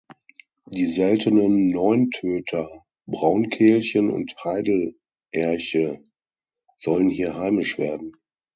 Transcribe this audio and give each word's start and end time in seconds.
Die 0.65 0.87
seltenen 0.87 1.69
Neuntöter, 1.69 2.67
Braunkehlchen 3.05 4.09
und 4.09 4.33
Heidelerche 4.43 6.03
sollen 6.75 7.11
hier 7.11 7.35
heimisch 7.35 7.77
werden. 7.77 8.13